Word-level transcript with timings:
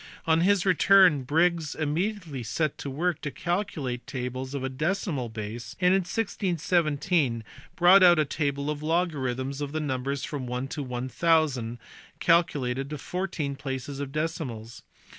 On 0.25 0.41
his 0.41 0.65
return 0.65 1.21
Briggs 1.25 1.75
im 1.75 1.95
mediately^setTp^ 1.95 2.87
work 2.87 3.21
to 3.21 3.29
calculate 3.29 4.07
tables 4.07 4.53
to 4.53 4.65
a 4.65 4.67
decimal 4.67 5.29
base, 5.29 5.75
and 5.79 5.93
in 5.93 5.99
1617 5.99 7.35
he 7.35 7.43
brought 7.75 8.01
out 8.01 8.17
a 8.17 8.25
table 8.25 8.71
of 8.71 8.79
logarrthnis 8.79 9.61
ofThenumbers 9.61 10.25
from 10.25 10.47
1 10.47 10.69
to 10.69 10.81
1000 10.81 11.77
calculated 12.19 12.89
to 12.89 12.97
fourteen 12.97 13.55
places 13.55 13.99
of"" 13.99 14.11
decimals. 14.11 14.81